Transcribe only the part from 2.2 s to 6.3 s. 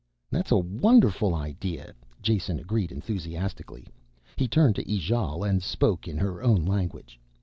Jason agreed enthusiastically. He turned to Ijale and spoke in